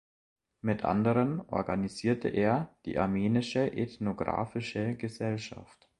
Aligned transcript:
Mit 0.61 0.83
anderen 0.83 1.41
organisierte 1.47 2.27
er 2.27 2.75
die 2.85 2.97
Armenische 2.97 3.71
Ethnographische 3.71 4.95
Gesellschaft. 4.95 5.87